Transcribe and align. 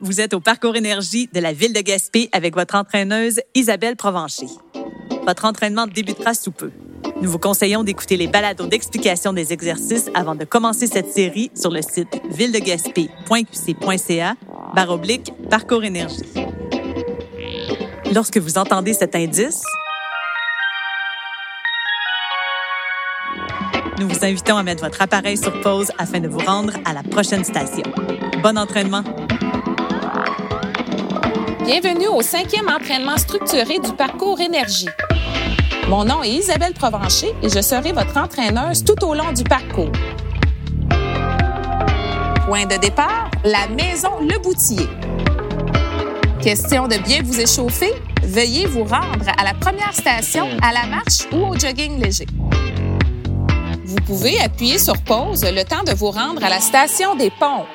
Vous 0.00 0.20
êtes 0.20 0.32
au 0.32 0.38
Parcours 0.38 0.76
Énergie 0.76 1.28
de 1.34 1.40
la 1.40 1.52
ville 1.52 1.72
de 1.72 1.80
Gaspé 1.80 2.28
avec 2.30 2.54
votre 2.54 2.76
entraîneuse 2.76 3.40
Isabelle 3.56 3.96
Provencher. 3.96 4.46
Votre 5.26 5.44
entraînement 5.44 5.88
débutera 5.88 6.34
sous 6.34 6.52
peu. 6.52 6.70
Nous 7.20 7.28
vous 7.28 7.40
conseillons 7.40 7.82
d'écouter 7.82 8.16
les 8.16 8.28
balados 8.28 8.68
d'explication 8.68 9.32
des 9.32 9.52
exercices 9.52 10.08
avant 10.14 10.36
de 10.36 10.44
commencer 10.44 10.86
cette 10.86 11.10
série 11.10 11.50
sur 11.52 11.72
le 11.72 11.82
site 11.82 12.20
villedegaspé.qc.ca 12.30 14.36
baroblique 14.72 15.32
Parcours 15.50 15.82
Énergie. 15.82 16.22
Lorsque 18.14 18.38
vous 18.38 18.56
entendez 18.56 18.92
cet 18.92 19.16
indice, 19.16 19.64
nous 23.98 24.08
vous 24.08 24.24
invitons 24.24 24.58
à 24.58 24.62
mettre 24.62 24.84
votre 24.84 25.02
appareil 25.02 25.36
sur 25.36 25.60
pause 25.60 25.90
afin 25.98 26.20
de 26.20 26.28
vous 26.28 26.38
rendre 26.38 26.74
à 26.84 26.92
la 26.92 27.02
prochaine 27.02 27.42
station. 27.42 27.82
Bon 28.44 28.56
entraînement! 28.56 29.02
Bienvenue 31.68 32.06
au 32.06 32.22
cinquième 32.22 32.66
entraînement 32.70 33.18
structuré 33.18 33.78
du 33.78 33.92
parcours 33.92 34.40
énergie. 34.40 34.88
Mon 35.86 36.02
nom 36.02 36.22
est 36.22 36.30
Isabelle 36.30 36.72
Provencher 36.72 37.34
et 37.42 37.50
je 37.50 37.60
serai 37.60 37.92
votre 37.92 38.16
entraîneuse 38.16 38.82
tout 38.82 39.04
au 39.04 39.12
long 39.12 39.32
du 39.32 39.44
parcours. 39.44 39.92
Point 42.46 42.64
de 42.64 42.80
départ, 42.80 43.30
la 43.44 43.68
maison 43.68 44.12
Le 44.22 44.38
Boutier. 44.38 44.86
Question 46.40 46.88
de 46.88 46.96
bien 46.96 47.20
vous 47.22 47.38
échauffer, 47.38 47.92
veuillez 48.22 48.64
vous 48.64 48.84
rendre 48.84 49.28
à 49.36 49.44
la 49.44 49.52
première 49.52 49.92
station 49.92 50.48
à 50.62 50.72
la 50.72 50.86
marche 50.86 51.28
ou 51.32 51.48
au 51.48 51.54
jogging 51.54 52.02
léger. 52.02 52.24
Vous 53.84 54.00
pouvez 54.06 54.40
appuyer 54.40 54.78
sur 54.78 54.96
pause 55.02 55.44
le 55.44 55.64
temps 55.64 55.84
de 55.84 55.92
vous 55.92 56.10
rendre 56.10 56.42
à 56.42 56.48
la 56.48 56.60
station 56.60 57.14
des 57.14 57.30
ponts. 57.30 57.66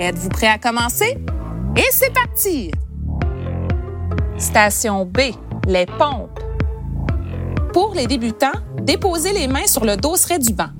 Êtes-vous 0.00 0.30
prêt 0.30 0.46
à 0.46 0.56
commencer? 0.56 1.18
Et 1.76 1.84
c'est 1.92 2.10
parti! 2.14 2.70
Station 4.38 5.04
B, 5.04 5.18
les 5.66 5.84
pompes. 5.84 6.40
Pour 7.74 7.92
les 7.94 8.06
débutants, 8.06 8.46
déposez 8.80 9.34
les 9.34 9.46
mains 9.46 9.66
sur 9.66 9.84
le 9.84 9.98
dosseret 9.98 10.38
du 10.38 10.54
banc. 10.54 10.70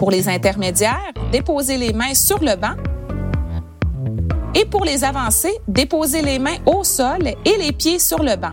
Pour 0.00 0.10
les 0.10 0.28
intermédiaires, 0.28 1.12
déposez 1.30 1.76
les 1.76 1.92
mains 1.92 2.14
sur 2.14 2.40
le 2.40 2.56
banc. 2.56 2.74
Et 4.56 4.64
pour 4.64 4.84
les 4.84 5.04
avancés, 5.04 5.56
déposez 5.68 6.22
les 6.22 6.40
mains 6.40 6.58
au 6.66 6.82
sol 6.82 7.28
et 7.44 7.56
les 7.56 7.70
pieds 7.70 8.00
sur 8.00 8.24
le 8.24 8.34
banc. 8.34 8.50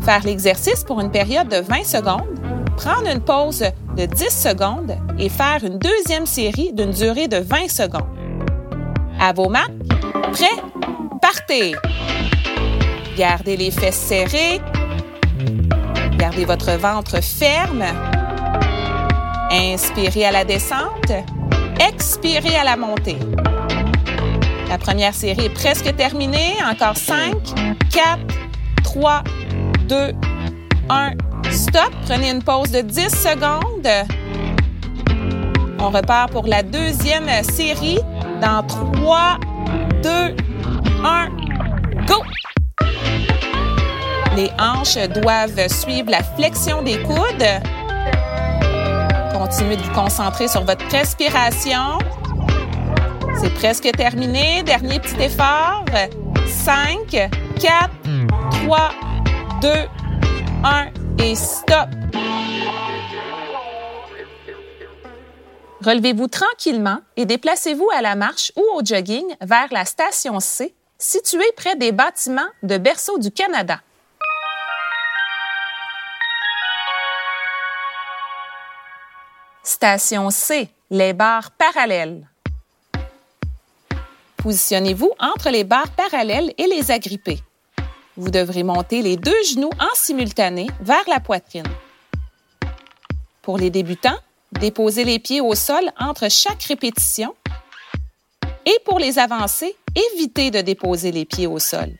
Faire 0.00 0.24
l'exercice 0.24 0.84
pour 0.84 1.02
une 1.02 1.10
période 1.10 1.48
de 1.48 1.60
20 1.60 1.84
secondes, 1.84 2.37
prendre 2.78 3.08
une 3.12 3.20
pause 3.20 3.64
de 3.96 4.06
10 4.06 4.30
secondes 4.30 4.96
et 5.18 5.28
faire 5.28 5.64
une 5.64 5.80
deuxième 5.80 6.26
série 6.26 6.72
d'une 6.72 6.92
durée 6.92 7.26
de 7.26 7.38
20 7.38 7.68
secondes. 7.68 8.06
À 9.20 9.32
vos 9.32 9.48
marques, 9.48 9.72
prêts, 10.30 10.62
partez! 11.20 11.74
Gardez 13.16 13.56
les 13.56 13.72
fesses 13.72 13.96
serrées. 13.96 14.60
Gardez 16.18 16.44
votre 16.44 16.70
ventre 16.78 17.20
ferme. 17.20 17.82
Inspirez 19.50 20.26
à 20.26 20.30
la 20.30 20.44
descente. 20.44 21.12
Expirez 21.80 22.54
à 22.54 22.62
la 22.62 22.76
montée. 22.76 23.18
La 24.68 24.78
première 24.78 25.14
série 25.14 25.46
est 25.46 25.54
presque 25.54 25.96
terminée. 25.96 26.54
Encore 26.64 26.96
5, 26.96 27.34
4, 27.90 28.20
3, 28.84 29.24
2, 29.88 30.12
1. 30.90 31.27
Stop. 31.58 31.90
Prenez 32.06 32.30
une 32.30 32.42
pause 32.42 32.70
de 32.70 32.82
10 32.82 33.10
secondes. 33.10 33.88
On 35.80 35.90
repart 35.90 36.30
pour 36.30 36.46
la 36.46 36.62
deuxième 36.62 37.28
série 37.42 37.98
dans 38.40 38.64
3, 38.64 39.38
2, 40.04 40.08
1, 41.04 41.28
go! 42.06 42.22
Les 44.36 44.50
hanches 44.60 44.98
doivent 45.20 45.68
suivre 45.68 46.12
la 46.12 46.22
flexion 46.22 46.80
des 46.82 47.02
coudes. 47.02 47.48
Continuez 49.32 49.76
de 49.76 49.82
vous 49.82 49.94
concentrer 49.94 50.46
sur 50.46 50.62
votre 50.62 50.86
respiration. 50.92 51.98
C'est 53.40 53.52
presque 53.54 53.90
terminé. 53.96 54.62
Dernier 54.62 55.00
petit 55.00 55.20
effort. 55.20 55.84
5, 56.46 56.98
4, 57.10 57.90
3, 58.64 58.78
2, 59.60 59.68
1 60.62 60.97
et 61.18 61.34
stop. 61.34 61.88
Relevez-vous 65.80 66.28
tranquillement 66.28 66.98
et 67.16 67.24
déplacez-vous 67.24 67.88
à 67.94 68.02
la 68.02 68.14
marche 68.14 68.52
ou 68.56 68.64
au 68.74 68.84
jogging 68.84 69.24
vers 69.40 69.68
la 69.70 69.84
station 69.84 70.40
C, 70.40 70.74
située 70.98 71.52
près 71.56 71.76
des 71.76 71.92
bâtiments 71.92 72.48
de 72.62 72.78
Berceau 72.78 73.18
du 73.18 73.30
Canada. 73.30 73.80
Station 79.62 80.30
C, 80.30 80.68
les 80.90 81.12
barres 81.12 81.52
parallèles. 81.52 82.28
Positionnez-vous 84.38 85.10
entre 85.18 85.50
les 85.50 85.64
barres 85.64 85.90
parallèles 85.90 86.52
et 86.58 86.66
les 86.66 86.90
agrippées. 86.90 87.40
Vous 88.18 88.32
devrez 88.32 88.64
monter 88.64 89.00
les 89.00 89.16
deux 89.16 89.42
genoux 89.48 89.70
en 89.78 89.94
simultané 89.94 90.66
vers 90.80 91.08
la 91.08 91.20
poitrine. 91.20 91.68
Pour 93.42 93.58
les 93.58 93.70
débutants, 93.70 94.18
déposez 94.58 95.04
les 95.04 95.20
pieds 95.20 95.40
au 95.40 95.54
sol 95.54 95.84
entre 96.00 96.28
chaque 96.28 96.64
répétition. 96.64 97.36
Et 98.66 98.76
pour 98.84 98.98
les 98.98 99.20
avancés, 99.20 99.76
évitez 99.94 100.50
de 100.50 100.60
déposer 100.60 101.12
les 101.12 101.24
pieds 101.26 101.46
au 101.46 101.60
sol. 101.60 101.90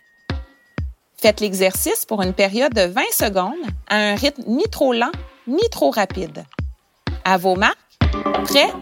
Faites 1.17 1.39
l'exercice 1.39 2.05
pour 2.05 2.21
une 2.23 2.35
période 2.35 2.75
de 2.75 2.83
20 2.83 3.03
secondes 3.13 3.55
à 3.89 3.97
un 3.97 4.15
rythme 4.17 4.43
ni 4.49 4.65
trop 4.65 4.93
lent 4.93 5.13
ni 5.47 5.63
trop 5.71 5.91
rapide. 5.91 6.45
À 7.25 7.39
vos 7.39 7.55
marques, 7.55 7.79
prêts, 8.45 8.73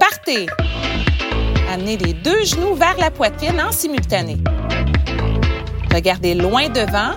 partez! 0.00 0.46
Amenez 1.70 1.96
les 1.96 2.12
deux 2.12 2.42
genoux 2.44 2.74
vers 2.74 2.98
la 2.98 3.12
poitrine 3.12 3.60
en 3.60 3.70
simultané. 3.70 4.36
Regardez 5.94 6.34
loin 6.34 6.68
devant. 6.68 7.12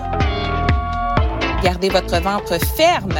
Gardez 1.62 1.88
votre 1.88 2.20
ventre 2.20 2.58
ferme. 2.76 3.14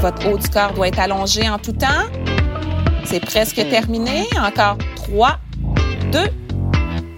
Votre 0.00 0.30
haut 0.30 0.38
du 0.38 0.48
corps 0.48 0.72
doit 0.72 0.88
être 0.88 0.98
allongé 0.98 1.48
en 1.48 1.58
tout 1.58 1.72
temps. 1.72 2.06
C'est 3.04 3.20
presque 3.20 3.56
terminé. 3.56 4.26
Encore 4.40 4.78
3, 4.96 5.38
2, 6.12 6.18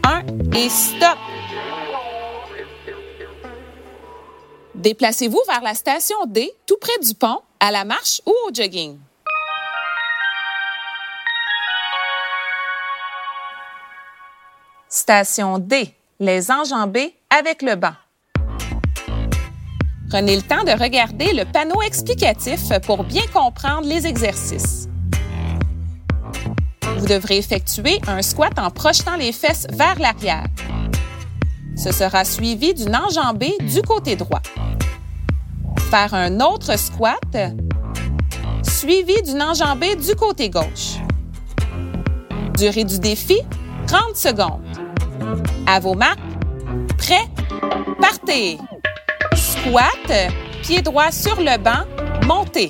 1 0.04 0.22
et 0.56 0.68
stop. 0.68 1.18
Déplacez-vous 4.74 5.40
vers 5.46 5.62
la 5.62 5.74
station 5.74 6.16
D, 6.26 6.52
tout 6.66 6.78
près 6.80 6.98
du 7.02 7.14
pont, 7.14 7.40
à 7.60 7.70
la 7.70 7.84
marche 7.84 8.22
ou 8.26 8.34
au 8.48 8.54
jogging. 8.54 8.98
Station 14.88 15.58
D, 15.58 15.94
les 16.20 16.50
enjambées 16.50 17.14
avec 17.31 17.62
le 17.62 17.76
banc. 17.76 17.94
Prenez 20.10 20.36
le 20.36 20.42
temps 20.42 20.64
de 20.64 20.78
regarder 20.78 21.32
le 21.32 21.44
panneau 21.47 21.81
explicatif 21.81 22.60
pour 22.84 23.04
bien 23.04 23.22
comprendre 23.32 23.86
les 23.86 24.06
exercices. 24.06 24.86
Vous 26.98 27.06
devrez 27.06 27.38
effectuer 27.38 27.98
un 28.06 28.20
squat 28.20 28.59
en 28.59 28.70
projetant 28.70 29.16
les 29.16 29.32
fesses 29.32 29.66
vers 29.72 29.98
l'arrière. 29.98 30.44
Ce 31.74 31.91
sera 31.91 32.27
suivi 32.27 32.74
d'une 32.74 32.94
enjambée 32.94 33.56
du 33.60 33.80
côté 33.80 34.16
droit. 34.16 34.42
Faire 35.91 36.12
un 36.12 36.41
autre 36.41 36.78
squat, 36.78 37.36
suivi 38.62 39.22
d'une 39.22 39.42
enjambée 39.42 39.97
du 39.97 40.15
côté 40.16 40.50
gauche. 40.50 40.98
Durée 42.59 42.84
du 42.84 42.98
défi, 42.98 43.39
30 43.86 44.16
secondes. 44.16 44.69
À 45.72 45.78
vos 45.78 45.94
marques, 45.94 46.18
prêts, 46.98 47.28
partez! 48.00 48.58
Squat, 49.36 50.32
pied 50.62 50.82
droit 50.82 51.12
sur 51.12 51.36
le 51.36 51.56
banc, 51.58 51.86
montez. 52.26 52.68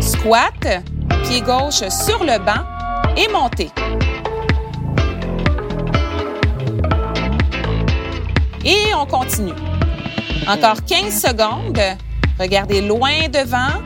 Squat, 0.00 0.82
pied 1.24 1.42
gauche 1.42 1.86
sur 1.90 2.24
le 2.24 2.38
banc 2.38 2.64
et 3.18 3.30
montez. 3.30 3.68
Et 8.64 8.94
on 8.94 9.04
continue. 9.04 9.52
Encore 10.48 10.82
15 10.86 11.20
secondes. 11.20 11.80
Regardez 12.40 12.80
loin 12.80 13.28
devant. 13.30 13.82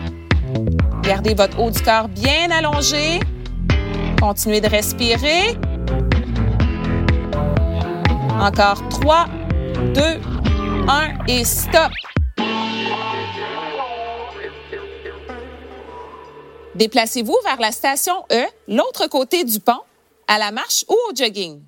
Gardez 1.02 1.34
votre 1.34 1.58
haut 1.58 1.72
du 1.72 1.82
corps 1.82 2.06
bien 2.06 2.48
allongé. 2.56 3.18
Continuez 4.20 4.60
de 4.60 4.68
respirer. 4.68 5.58
Encore 8.40 8.88
3, 8.88 9.26
2, 9.94 10.02
1 10.88 11.26
et 11.28 11.44
stop. 11.44 11.90
Déplacez-vous 16.74 17.36
vers 17.44 17.60
la 17.60 17.70
station 17.70 18.24
E, 18.32 18.44
l'autre 18.68 19.06
côté 19.06 19.44
du 19.44 19.60
pont, 19.60 19.80
à 20.26 20.38
la 20.38 20.50
marche 20.50 20.84
ou 20.88 20.94
au 20.94 21.14
jogging. 21.14 21.62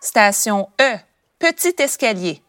Station 0.00 0.68
E, 0.80 0.96
petit 1.38 1.74
escalier. 1.78 2.42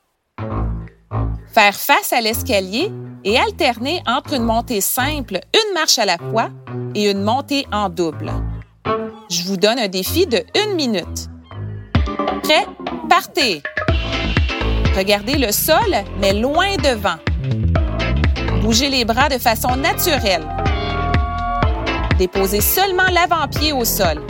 Faire 1.53 1.75
face 1.75 2.13
à 2.13 2.21
l'escalier 2.21 2.91
et 3.23 3.37
alterner 3.37 4.01
entre 4.07 4.33
une 4.33 4.43
montée 4.43 4.81
simple, 4.81 5.39
une 5.53 5.73
marche 5.73 5.99
à 5.99 6.05
la 6.05 6.17
fois, 6.17 6.49
et 6.95 7.09
une 7.09 7.21
montée 7.21 7.67
en 7.71 7.89
double. 7.89 8.31
Je 9.29 9.43
vous 9.43 9.57
donne 9.57 9.79
un 9.79 9.87
défi 9.87 10.25
de 10.25 10.43
une 10.55 10.75
minute. 10.75 11.29
Prêt? 12.43 12.65
Partez! 13.09 13.61
Regardez 14.97 15.37
le 15.37 15.51
sol, 15.51 15.95
mais 16.19 16.33
loin 16.33 16.75
devant. 16.77 17.17
Bougez 18.61 18.89
les 18.89 19.05
bras 19.05 19.29
de 19.29 19.37
façon 19.37 19.75
naturelle. 19.75 20.45
Déposez 22.17 22.61
seulement 22.61 23.09
l'avant-pied 23.11 23.71
au 23.71 23.85
sol. 23.85 24.21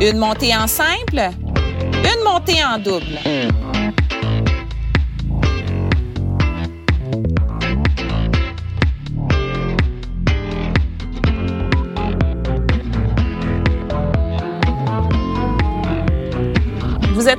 Une 0.00 0.18
montée 0.18 0.56
en 0.56 0.66
simple, 0.66 1.18
une 1.18 2.24
montée 2.24 2.64
en 2.64 2.78
double. 2.78 3.18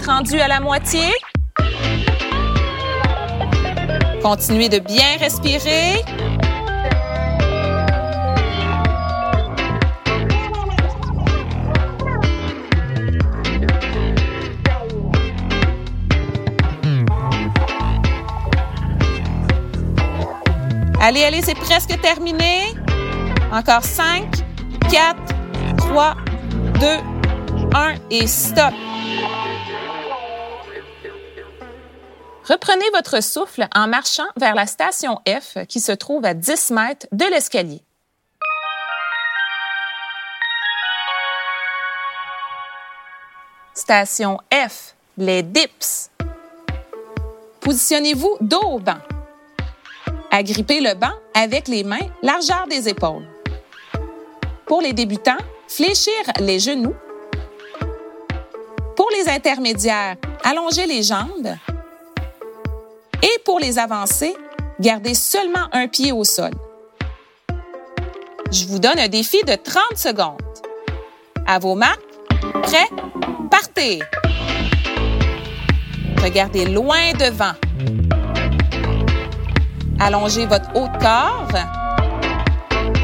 Rendu 0.01 0.39
à 0.39 0.47
la 0.47 0.59
moitié? 0.59 1.11
Continuez 4.21 4.69
de 4.69 4.79
bien 4.79 5.17
respirer. 5.19 6.01
Allez, 20.99 21.25
allez, 21.25 21.41
c'est 21.41 21.55
presque 21.55 21.99
terminé. 22.01 22.73
Encore 23.51 23.83
5, 23.83 24.23
4, 24.89 25.15
3, 25.77 26.15
2, 26.79 26.87
1 27.75 27.93
et 28.09 28.25
stop. 28.25 28.73
Reprenez 32.45 32.89
votre 32.93 33.23
souffle 33.23 33.67
en 33.73 33.87
marchant 33.87 34.27
vers 34.35 34.53
la 34.53 34.65
station 34.65 35.21
F 35.27 35.65
qui 35.67 35.79
se 35.79 35.93
trouve 35.93 36.25
à 36.25 36.33
10 36.33 36.71
mètres 36.71 37.07
de 37.13 37.23
l'escalier. 37.25 37.81
Station 43.73 44.39
F, 44.53 44.95
les 45.17 45.41
dips. 45.41 46.09
Positionnez-vous 47.61 48.37
dos 48.41 48.61
au 48.61 48.79
banc. 48.79 48.99
Agrippez 50.29 50.81
le 50.81 50.95
banc 50.95 51.13
avec 51.33 51.69
les 51.69 51.85
mains 51.85 52.07
largeur 52.21 52.67
des 52.69 52.89
épaules. 52.89 53.25
Pour 54.65 54.81
les 54.81 54.91
débutants, 54.91 55.37
fléchir 55.69 56.13
les 56.39 56.59
genoux. 56.59 56.95
Pour 58.97 59.09
les 59.11 59.29
intermédiaires, 59.29 60.17
allongez 60.43 60.85
les 60.85 61.03
jambes 61.03 61.55
pour 63.45 63.59
les 63.59 63.79
avancer, 63.79 64.35
gardez 64.79 65.13
seulement 65.13 65.67
un 65.71 65.87
pied 65.87 66.11
au 66.11 66.23
sol. 66.23 66.51
Je 68.51 68.65
vous 68.67 68.79
donne 68.79 68.99
un 68.99 69.07
défi 69.07 69.41
de 69.45 69.55
30 69.55 69.97
secondes. 69.97 70.41
À 71.45 71.59
vos 71.59 71.75
marques, 71.75 71.99
prêts, 72.61 72.89
partez. 73.49 73.99
Regardez 76.21 76.65
loin 76.65 77.13
devant. 77.19 77.53
Allongez 79.99 80.45
votre 80.45 80.69
haut 80.75 80.87
corps. 81.01 81.47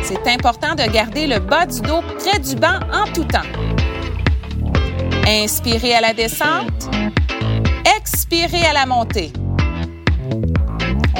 C'est 0.04 0.28
important 0.28 0.76
de 0.76 0.84
garder 0.92 1.28
le 1.28 1.40
bas 1.40 1.66
du 1.66 1.82
dos 1.82 2.02
près 2.18 2.40
du 2.40 2.56
banc 2.56 2.80
en 2.94 3.12
tout 3.12 3.26
temps. 3.26 3.40
Inspirez 5.28 5.96
à 5.96 6.02
la 6.02 6.14
descente. 6.14 6.90
Expirez 7.98 8.66
à 8.66 8.74
la 8.74 8.86
montée. 8.86 9.32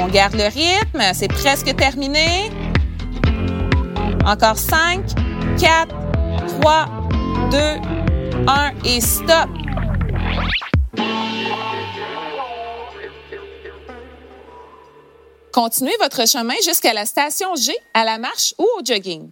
On 0.02 0.08
garde 0.08 0.34
le 0.34 0.44
rythme, 0.44 1.02
c'est 1.12 1.28
presque 1.28 1.76
terminé. 1.76 2.50
Encore 4.24 4.56
5, 4.56 5.04
4, 5.58 5.94
3, 6.60 6.86
2, 7.50 7.58
1 8.46 8.72
et 8.84 9.00
stop. 9.02 9.48
Continuez 15.52 15.96
votre 16.00 16.26
chemin 16.26 16.54
jusqu'à 16.64 16.94
la 16.94 17.04
station 17.04 17.54
G 17.56 17.76
à 17.92 18.04
la 18.04 18.16
marche 18.16 18.54
ou 18.58 18.66
au 18.78 18.84
jogging. 18.84 19.30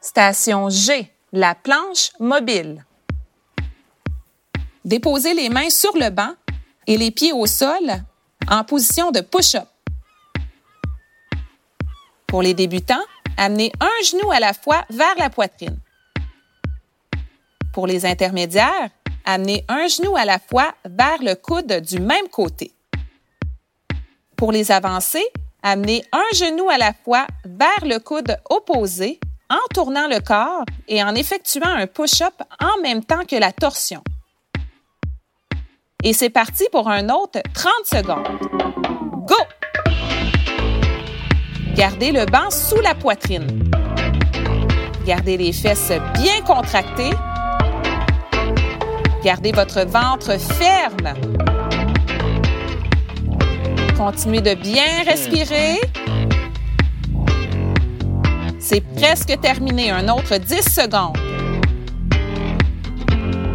Station 0.00 0.68
G, 0.68 1.12
la 1.32 1.54
planche 1.54 2.10
mobile. 2.18 2.84
Déposez 4.84 5.34
les 5.34 5.48
mains 5.48 5.70
sur 5.70 5.96
le 5.96 6.10
banc 6.10 6.34
et 6.86 6.96
les 6.96 7.10
pieds 7.10 7.32
au 7.32 7.46
sol 7.46 7.92
en 8.50 8.64
position 8.64 9.12
de 9.12 9.20
push-up. 9.20 9.68
Pour 12.26 12.42
les 12.42 12.54
débutants, 12.54 13.04
amenez 13.36 13.72
un 13.80 14.04
genou 14.04 14.30
à 14.32 14.40
la 14.40 14.52
fois 14.52 14.84
vers 14.90 15.14
la 15.18 15.30
poitrine. 15.30 15.78
Pour 17.72 17.86
les 17.86 18.04
intermédiaires, 18.04 18.90
amenez 19.24 19.64
un 19.68 19.86
genou 19.86 20.16
à 20.16 20.24
la 20.24 20.38
fois 20.38 20.74
vers 20.84 21.22
le 21.22 21.34
coude 21.34 21.80
du 21.80 22.00
même 22.00 22.28
côté. 22.28 22.72
Pour 24.36 24.50
les 24.50 24.72
avancés, 24.72 25.26
amenez 25.62 26.04
un 26.10 26.36
genou 26.36 26.68
à 26.68 26.78
la 26.78 26.92
fois 26.92 27.26
vers 27.44 27.84
le 27.84 27.98
coude 27.98 28.36
opposé 28.50 29.20
en 29.48 29.68
tournant 29.72 30.08
le 30.08 30.20
corps 30.20 30.64
et 30.88 31.02
en 31.04 31.14
effectuant 31.14 31.68
un 31.68 31.86
push-up 31.86 32.34
en 32.60 32.80
même 32.82 33.04
temps 33.04 33.24
que 33.24 33.36
la 33.36 33.52
torsion. 33.52 34.02
Et 36.04 36.12
c'est 36.12 36.30
parti 36.30 36.64
pour 36.72 36.88
un 36.88 37.08
autre 37.10 37.38
30 37.54 37.72
secondes. 37.84 38.26
Go! 39.26 39.36
Gardez 41.76 42.10
le 42.10 42.26
banc 42.26 42.50
sous 42.50 42.80
la 42.80 42.96
poitrine. 42.96 43.70
Gardez 45.06 45.36
les 45.36 45.52
fesses 45.52 45.92
bien 46.14 46.40
contractées. 46.44 47.12
Gardez 49.22 49.52
votre 49.52 49.82
ventre 49.86 50.38
ferme. 50.40 51.14
Continuez 53.96 54.40
de 54.40 54.54
bien 54.54 55.04
respirer. 55.06 55.80
C'est 58.58 58.80
presque 58.96 59.40
terminé. 59.40 59.90
Un 59.90 60.08
autre 60.08 60.36
10 60.36 60.62
secondes. 60.62 61.16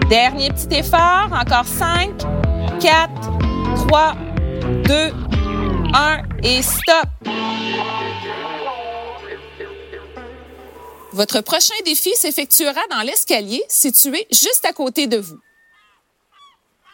Dernier 0.09 0.49
petit 0.51 0.79
effort. 0.79 1.29
Encore 1.33 1.65
5, 1.65 2.11
4, 2.87 3.09
3, 3.89 4.15
2, 4.85 5.13
1 5.93 6.21
et 6.41 6.61
stop. 6.61 7.09
Votre 11.11 11.41
prochain 11.41 11.73
défi 11.83 12.15
s'effectuera 12.15 12.79
dans 12.89 13.01
l'escalier 13.01 13.61
situé 13.67 14.25
juste 14.31 14.63
à 14.63 14.71
côté 14.71 15.07
de 15.07 15.17
vous. 15.17 15.37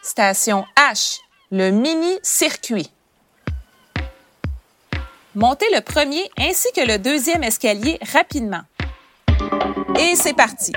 Station 0.02 0.66
H, 0.76 1.20
le 1.52 1.70
mini-circuit. 1.70 2.90
Montez 5.36 5.68
le 5.76 5.82
premier 5.82 6.28
ainsi 6.40 6.70
que 6.76 6.82
le 6.82 6.98
deuxième 6.98 7.44
escalier 7.44 8.00
rapidement. 8.12 8.64
Et 10.00 10.16
c'est 10.16 10.34
parti. 10.34 10.72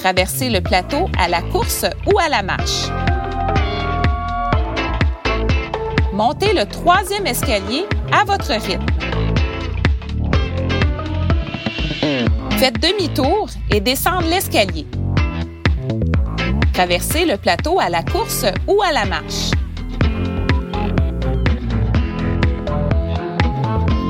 traverser 0.00 0.48
le 0.48 0.62
plateau 0.62 1.10
à 1.18 1.28
la 1.28 1.42
course 1.42 1.84
ou 2.06 2.18
à 2.18 2.30
la 2.30 2.42
marche. 2.42 2.88
Montez 6.14 6.54
le 6.54 6.64
troisième 6.64 7.26
escalier 7.26 7.84
à 8.10 8.24
votre 8.24 8.50
rythme. 8.50 8.86
Faites 12.56 12.80
demi-tour 12.80 13.50
et 13.70 13.80
descendez 13.82 14.28
l'escalier. 14.28 14.86
Traversez 16.72 17.26
le 17.26 17.36
plateau 17.36 17.78
à 17.78 17.90
la 17.90 18.02
course 18.02 18.46
ou 18.66 18.80
à 18.82 18.92
la 18.92 19.04
marche. 19.04 19.50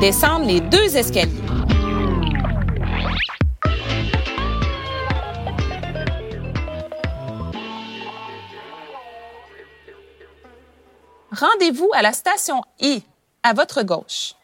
Descendez 0.01 0.55
les 0.55 0.61
deux 0.61 0.97
escaliers. 0.97 1.60
Rendez-vous 11.41 11.89
à 11.95 12.03
la 12.03 12.13
station 12.13 12.61
I, 12.81 13.03
à 13.43 13.55
votre 13.55 13.83
gauche. 13.83 14.35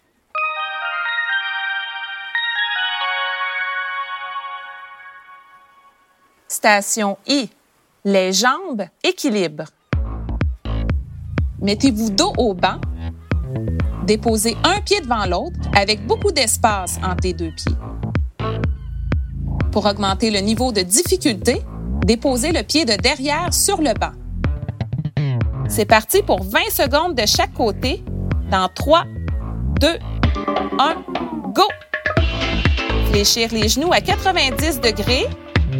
Station 6.48 7.18
I, 7.26 7.50
les 8.06 8.32
jambes, 8.32 8.86
équilibre. 9.04 9.64
Mettez-vous 11.60 12.08
dos 12.08 12.32
au 12.38 12.54
banc. 12.54 12.80
Déposez 14.04 14.56
un 14.64 14.80
pied 14.80 15.02
devant 15.02 15.26
l'autre 15.26 15.58
avec 15.76 16.06
beaucoup 16.06 16.32
d'espace 16.32 16.96
entre 17.04 17.24
les 17.24 17.34
deux 17.34 17.52
pieds. 17.54 17.76
Pour 19.70 19.84
augmenter 19.84 20.30
le 20.30 20.38
niveau 20.38 20.72
de 20.72 20.80
difficulté, 20.80 21.60
déposez 22.06 22.52
le 22.52 22.62
pied 22.62 22.86
de 22.86 22.94
derrière 22.94 23.52
sur 23.52 23.82
le 23.82 23.92
banc. 23.92 24.12
C'est 25.68 25.84
parti 25.84 26.22
pour 26.22 26.42
20 26.42 26.70
secondes 26.70 27.14
de 27.14 27.26
chaque 27.26 27.52
côté 27.52 28.04
dans 28.50 28.68
3, 28.68 29.04
2, 29.80 29.88
1, 30.78 30.94
go! 31.52 31.62
Fléchir 33.10 33.48
les 33.52 33.68
genoux 33.68 33.92
à 33.92 34.00
90 34.00 34.80
degrés 34.80 35.26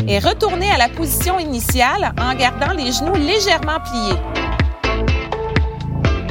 et 0.09 0.19
retourner 0.19 0.71
à 0.71 0.77
la 0.77 0.89
position 0.89 1.39
initiale 1.39 2.13
en 2.21 2.35
gardant 2.35 2.73
les 2.73 2.93
genoux 2.93 3.15
légèrement 3.15 3.79
pliés. 3.81 4.21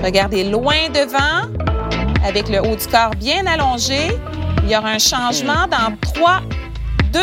Regardez 0.03 0.43
loin 0.43 0.89
devant 0.93 1.49
avec 2.25 2.49
le 2.49 2.59
haut 2.59 2.75
du 2.75 2.87
corps 2.87 3.15
bien 3.17 3.45
allongé. 3.47 4.11
Il 4.63 4.71
y 4.71 4.75
aura 4.75 4.89
un 4.89 4.99
changement 4.99 5.67
dans 5.71 5.95
3, 6.13 6.41
2, 7.13 7.19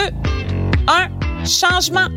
1, 0.88 1.46
changement. 1.46 2.08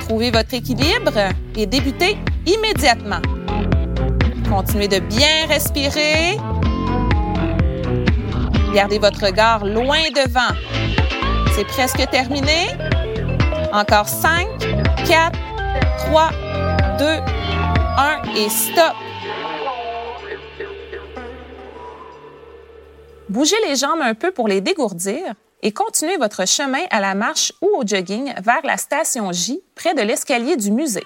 Trouvez 0.00 0.30
votre 0.30 0.54
équilibre 0.54 1.12
et 1.56 1.66
débutez 1.66 2.16
immédiatement. 2.46 3.22
Continuez 4.48 4.88
de 4.88 4.98
bien 4.98 5.46
respirer. 5.48 6.36
Gardez 8.74 8.98
votre 8.98 9.26
regard 9.26 9.64
loin 9.64 10.02
devant. 10.14 10.54
C'est 11.54 11.66
presque 11.66 12.08
terminé. 12.10 12.68
Encore 13.72 14.08
5, 14.08 14.46
4, 15.06 15.38
3, 16.08 16.30
2, 16.98 17.04
1 17.04 18.22
et 18.36 18.48
stop. 18.48 18.94
Bougez 23.28 23.56
les 23.66 23.76
jambes 23.76 24.02
un 24.02 24.14
peu 24.14 24.30
pour 24.30 24.46
les 24.46 24.60
dégourdir 24.60 25.22
et 25.62 25.72
continuez 25.72 26.16
votre 26.18 26.46
chemin 26.46 26.84
à 26.90 27.00
la 27.00 27.14
marche 27.14 27.52
ou 27.62 27.68
au 27.78 27.86
jogging 27.86 28.34
vers 28.42 28.60
la 28.64 28.76
station 28.76 29.32
J 29.32 29.62
près 29.74 29.94
de 29.94 30.02
l'escalier 30.02 30.56
du 30.56 30.70
musée. 30.70 31.04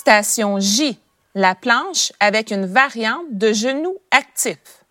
Station 0.00 0.58
J, 0.58 0.98
la 1.34 1.54
planche 1.54 2.10
avec 2.20 2.52
une 2.52 2.64
variante 2.64 3.26
de 3.32 3.52
genoux 3.52 3.98
actifs. 4.10 4.82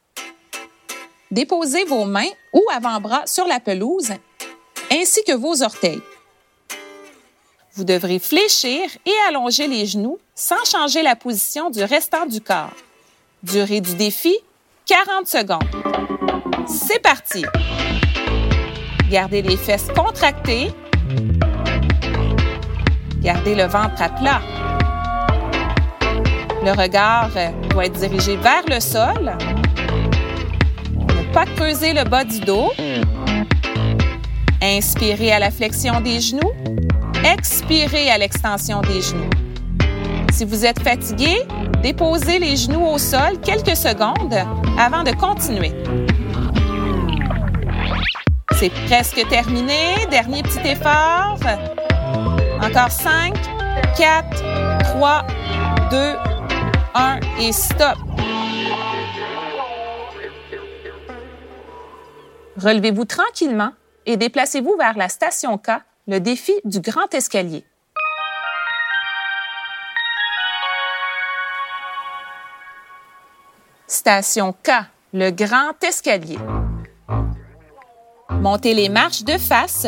Déposez 1.31 1.83
vos 1.85 2.05
mains 2.05 2.29
ou 2.53 2.63
avant-bras 2.71 3.25
sur 3.25 3.47
la 3.47 3.59
pelouse 3.59 4.11
ainsi 4.91 5.23
que 5.23 5.31
vos 5.31 5.63
orteils. 5.63 6.03
Vous 7.73 7.85
devrez 7.85 8.19
fléchir 8.19 8.87
et 9.03 9.27
allonger 9.27 9.67
les 9.67 9.87
genoux 9.87 10.19
sans 10.35 10.63
changer 10.63 11.01
la 11.01 11.15
position 11.15 11.71
du 11.71 11.83
restant 11.83 12.27
du 12.27 12.39
corps. 12.39 12.75
Durée 13.41 13.81
du 13.81 13.95
défi, 13.95 14.37
40 14.85 15.27
secondes. 15.27 16.67
C'est 16.67 16.99
parti! 16.99 17.43
Gardez 19.09 19.41
les 19.41 19.57
fesses 19.57 19.87
contractées. 19.87 20.71
Gardez 23.23 23.55
le 23.55 23.63
ventre 23.63 24.03
à 24.03 24.09
plat. 24.09 24.41
Le 26.63 26.71
regard 26.71 27.29
doit 27.69 27.85
être 27.85 27.99
dirigé 27.99 28.35
vers 28.37 28.63
le 28.67 28.79
sol. 28.79 29.33
Ne 30.93 31.33
pas 31.33 31.45
creuser 31.45 31.93
le 31.93 32.03
bas 32.03 32.23
du 32.23 32.39
dos. 32.41 32.71
Inspirez 34.61 35.31
à 35.31 35.39
la 35.39 35.51
flexion 35.51 36.01
des 36.01 36.19
genoux. 36.19 36.51
Expirez 37.23 38.09
à 38.09 38.17
l'extension 38.17 38.81
des 38.81 39.01
genoux. 39.01 39.29
Si 40.33 40.43
vous 40.43 40.65
êtes 40.65 40.81
fatigué, 40.81 41.43
déposez 41.81 42.39
les 42.39 42.55
genoux 42.55 42.85
au 42.85 42.97
sol 42.97 43.39
quelques 43.41 43.75
secondes 43.75 44.37
avant 44.77 45.03
de 45.03 45.11
continuer. 45.11 45.71
C'est 48.59 48.71
presque 48.87 49.25
terminé. 49.29 49.95
Dernier 50.11 50.43
petit 50.43 50.59
effort. 50.67 51.37
Encore 52.61 52.91
5, 52.91 53.33
4, 53.97 54.43
3, 54.97 55.25
2, 55.91 56.15
1 56.93 57.19
et 57.39 57.51
stop. 57.51 57.97
Relevez-vous 62.57 63.05
tranquillement 63.05 63.71
et 64.05 64.17
déplacez-vous 64.17 64.75
vers 64.77 64.97
la 64.97 65.09
station 65.09 65.57
K, 65.57 65.71
le 66.07 66.19
défi 66.19 66.53
du 66.65 66.79
grand 66.79 67.13
escalier. 67.13 67.63
Station 73.87 74.53
K, 74.53 74.71
le 75.13 75.31
grand 75.31 75.83
escalier. 75.83 76.37
Montez 78.29 78.73
les 78.73 78.89
marches 78.89 79.23
de 79.23 79.37
face, 79.37 79.87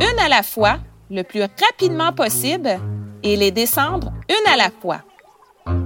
une 0.00 0.18
à 0.18 0.28
la 0.28 0.42
fois, 0.42 0.78
le 1.10 1.22
plus 1.22 1.42
rapidement 1.42 2.12
possible, 2.12 2.80
et 3.22 3.36
les 3.36 3.50
descendre 3.50 4.12
une 4.28 4.52
à 4.52 4.56
la 4.56 4.70
fois. 4.70 5.02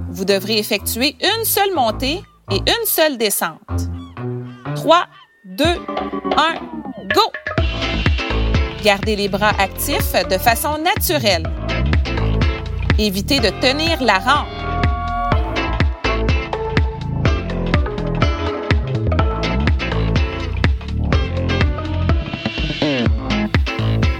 Vous 0.09 0.25
devrez 0.25 0.57
effectuer 0.57 1.15
une 1.21 1.45
seule 1.45 1.73
montée 1.73 2.21
et 2.51 2.57
une 2.57 2.85
seule 2.85 3.17
descente. 3.17 3.59
3, 4.75 5.05
2, 5.45 5.63
1, 5.65 5.75
go! 7.13 7.21
Gardez 8.83 9.15
les 9.15 9.27
bras 9.27 9.53
actifs 9.59 10.13
de 10.29 10.37
façon 10.37 10.77
naturelle. 10.77 11.43
Évitez 12.99 13.39
de 13.39 13.49
tenir 13.61 14.01
la 14.01 14.19
rampe. 14.19 14.47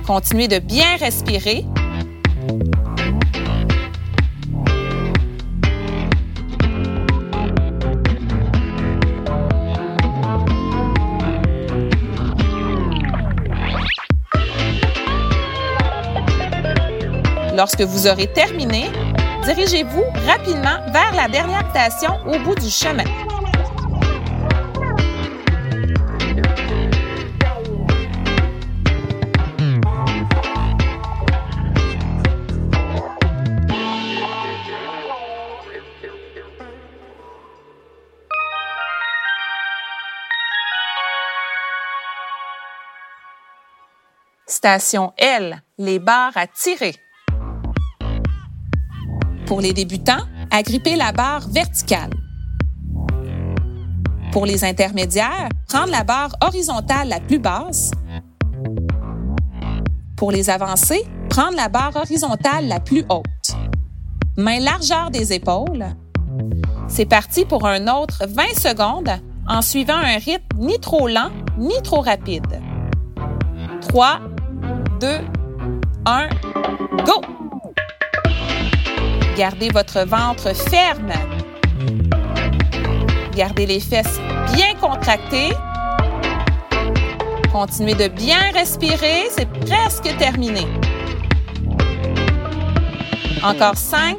Continuez 0.05 0.47
de 0.47 0.59
bien 0.59 0.95
respirer. 0.97 1.65
Lorsque 17.57 17.81
vous 17.81 18.05
aurez 18.05 18.31
terminé, 18.31 18.91
dirigez-vous 19.43 20.03
rapidement 20.27 20.77
vers 20.91 21.11
la 21.15 21.27
dernière 21.27 21.67
station 21.71 22.11
au 22.27 22.37
bout 22.37 22.53
du 22.53 22.69
chemin. 22.69 23.03
Station 44.45 45.11
L, 45.17 45.63
les 45.79 45.97
barres 45.97 46.37
à 46.37 46.45
tirer. 46.45 46.93
Pour 49.47 49.61
les 49.61 49.71
débutants, 49.71 50.25
agripper 50.51 50.97
la 50.97 51.13
barre 51.13 51.47
verticale. 51.47 52.09
Pour 54.33 54.45
les 54.45 54.65
intermédiaires, 54.65 55.47
prendre 55.69 55.89
la 55.89 56.03
barre 56.03 56.35
horizontale 56.41 57.07
la 57.07 57.21
plus 57.21 57.39
basse. 57.39 57.91
Pour 60.17 60.33
les 60.33 60.49
avancés, 60.49 61.05
prendre 61.29 61.55
la 61.55 61.69
barre 61.69 61.95
horizontale 61.95 62.67
la 62.67 62.81
plus 62.81 63.05
haute. 63.07 63.55
Main 64.35 64.59
largeur 64.59 65.11
des 65.11 65.31
épaules. 65.31 65.85
C'est 66.89 67.05
parti 67.05 67.45
pour 67.45 67.65
un 67.65 67.87
autre 67.87 68.25
20 68.27 68.43
secondes 68.59 69.11
en 69.47 69.61
suivant 69.61 69.95
un 69.95 70.17
rythme 70.17 70.57
ni 70.57 70.77
trop 70.79 71.07
lent 71.07 71.31
ni 71.57 71.81
trop 71.83 72.01
rapide. 72.01 72.61
3, 73.87 74.19
2, 74.99 75.07
1, 76.05 76.27
go! 77.05 77.46
Gardez 79.37 79.69
votre 79.69 79.99
ventre 79.99 80.51
ferme. 80.55 81.13
Gardez 83.35 83.67
les 83.67 83.79
fesses 83.79 84.19
bien 84.53 84.73
contractées. 84.81 85.53
Continuez 87.51 87.93
de 87.93 88.07
bien 88.07 88.49
respirer, 88.55 89.27
c'est 89.29 89.47
presque 89.47 90.17
terminé. 90.17 90.65
Encore 93.43 93.77
5, 93.77 94.17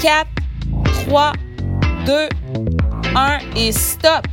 4, 0.00 0.26
3, 1.06 1.32
2, 2.06 2.28
1 3.14 3.38
et 3.56 3.72
stop. 3.72 4.26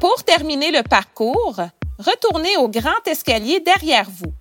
Pour 0.00 0.22
terminer 0.22 0.70
le 0.70 0.82
parcours, 0.82 1.60
retournez 1.98 2.58
au 2.58 2.68
grand 2.68 3.06
escalier 3.06 3.60
derrière 3.60 4.04
vous. 4.10 4.37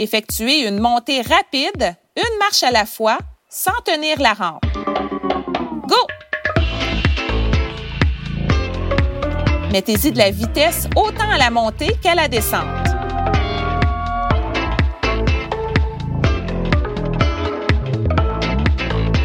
Effectuez 0.00 0.68
une 0.68 0.78
montée 0.78 1.22
rapide, 1.22 1.96
une 2.16 2.38
marche 2.38 2.62
à 2.62 2.70
la 2.70 2.86
fois, 2.86 3.18
sans 3.48 3.72
tenir 3.84 4.20
la 4.20 4.32
rampe. 4.32 4.62
Go! 5.88 5.96
Mettez-y 9.72 10.12
de 10.12 10.18
la 10.18 10.30
vitesse 10.30 10.86
autant 10.94 11.28
à 11.28 11.36
la 11.36 11.50
montée 11.50 11.96
qu'à 12.00 12.14
la 12.14 12.28
descente. 12.28 12.62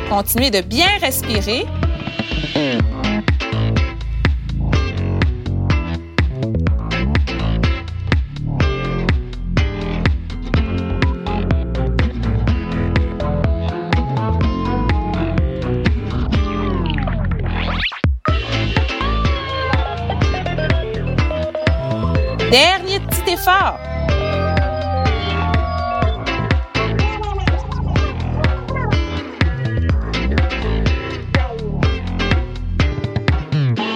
Continuez 0.10 0.50
de 0.50 0.62
bien 0.62 0.90
respirer 1.02 1.68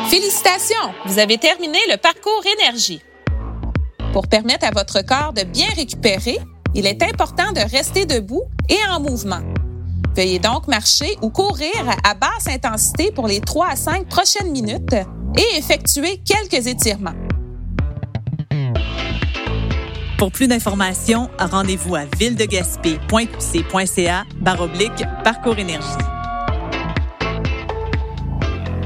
Félicitations, 0.10 0.76
vous 1.06 1.20
avez 1.20 1.38
terminé 1.38 1.78
le 1.90 1.96
parcours 1.96 2.44
énergie. 2.60 3.02
Pour 4.12 4.28
permettre 4.28 4.66
à 4.66 4.72
votre 4.72 5.02
corps 5.06 5.32
de 5.32 5.44
bien 5.44 5.68
récupérer, 5.78 6.40
il 6.76 6.86
est 6.86 7.02
important 7.02 7.54
de 7.54 7.62
rester 7.62 8.06
debout 8.06 8.44
et 8.68 8.80
en 8.90 9.00
mouvement. 9.00 9.42
Veuillez 10.14 10.40
donc 10.40 10.68
marcher 10.68 11.16
ou 11.22 11.30
courir 11.30 11.72
à 12.04 12.16
basse 12.16 12.48
intensité 12.50 13.14
pour 13.14 13.28
les 13.28 13.40
3 13.40 13.68
à 13.70 13.76
5 13.78 14.10
prochaines 14.10 14.52
minutes 14.52 14.96
et 15.38 15.58
effectuer 15.58 16.22
quelques 16.26 16.68
étirements. 16.68 17.27
Pour 20.18 20.32
plus 20.32 20.48
d'informations, 20.48 21.30
rendez-vous 21.38 21.96
à 21.96 22.06
villedegaspé.qc.ca 22.18 24.26
baroblique 24.38 25.04
parcours 25.24 25.60
énergie. 25.60 25.86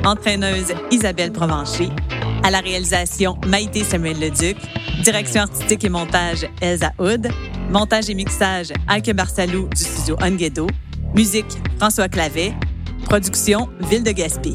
Entraîneuse 0.03 0.73
Isabelle 0.91 1.31
Provencher. 1.31 1.87
À 2.43 2.51
la 2.51 2.59
réalisation 2.59 3.37
Maïté 3.47 3.85
Samuel 3.85 4.19
Leduc. 4.19 4.57
Direction 5.03 5.43
artistique 5.43 5.85
et 5.85 5.89
montage 5.89 6.45
Elsa 6.59 6.91
Hood. 6.99 7.29
Montage 7.69 8.09
et 8.09 8.13
mixage 8.13 8.73
Alke 8.89 9.13
Barsalou 9.13 9.69
du 9.69 9.83
studio 9.83 10.17
Onguedo. 10.21 10.67
Musique 11.15 11.57
François 11.77 12.09
Clavet. 12.09 12.51
Production 13.05 13.69
Ville 13.89 14.03
de 14.03 14.11
Gaspé. 14.11 14.53